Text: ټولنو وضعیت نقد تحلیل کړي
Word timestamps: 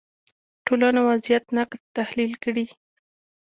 ټولنو 0.65 0.99
وضعیت 1.09 1.43
نقد 1.57 1.81
تحلیل 1.97 2.33
کړي 2.43 2.65